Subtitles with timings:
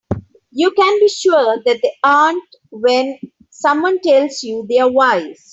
[0.49, 3.19] You can be sure that they aren't when
[3.51, 5.47] someone tells you they are wise.